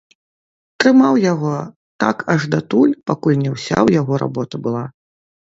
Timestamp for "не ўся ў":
3.43-4.01